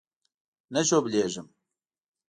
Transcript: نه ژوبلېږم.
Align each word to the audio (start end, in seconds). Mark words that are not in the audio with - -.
نه 0.73 0.81
ژوبلېږم. 0.87 1.47